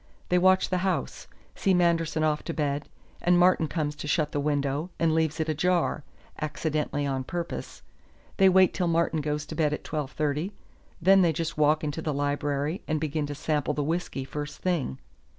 They 0.29 0.39
watch 0.39 0.69
the 0.69 0.79
house; 0.79 1.27
see 1.53 1.75
Manderson 1.75 2.23
off 2.23 2.41
to 2.45 2.55
bed; 2.55 2.89
Martin 3.29 3.67
comes 3.67 3.95
to 3.97 4.07
shut 4.07 4.31
the 4.31 4.39
window, 4.39 4.89
and 4.97 5.13
leaves 5.13 5.39
it 5.39 5.47
ajar 5.47 6.03
accidentally 6.39 7.05
on 7.05 7.23
purpose. 7.23 7.83
They 8.37 8.49
wait 8.49 8.73
till 8.73 8.87
Martin 8.87 9.21
goes 9.21 9.45
to 9.45 9.55
bed 9.55 9.73
at 9.75 9.83
twelve 9.83 10.11
thirty; 10.13 10.53
then 10.99 11.21
they 11.21 11.31
just 11.31 11.55
walk 11.55 11.83
into 11.83 12.01
the 12.01 12.15
library, 12.15 12.81
and 12.87 12.99
begin 12.99 13.27
to 13.27 13.35
sample 13.35 13.75
the 13.75 13.83
whisky 13.83 14.25
first 14.25 14.61
thing. 14.63 14.97